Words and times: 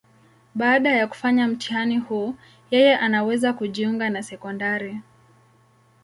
Baada 0.55 0.89
ya 0.91 1.07
kufanya 1.07 1.47
mtihani 1.47 1.97
huu, 1.97 2.35
yeye 2.71 2.97
anaweza 2.97 3.53
kujiunga 3.53 4.09
na 4.09 4.23
sekondari. 4.23 5.01